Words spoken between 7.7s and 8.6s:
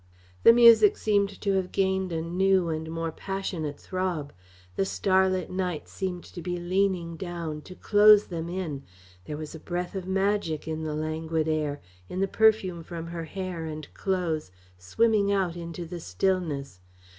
close them